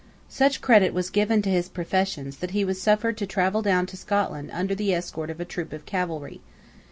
[0.29, 3.95] Such credit was given to his professions that he was suffered to travel down to
[3.95, 6.41] Scotland under the escort of a troop of cavalry.